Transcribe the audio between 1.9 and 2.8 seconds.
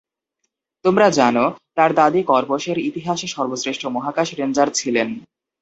দাদী কর্পসের